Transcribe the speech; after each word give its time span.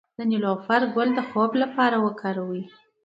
د 0.17 0.19
نیلوفر 0.31 0.81
ګل 0.95 1.09
د 1.15 1.19
خوب 1.29 1.51
لپاره 1.63 1.95
وکاروئ 2.05 2.63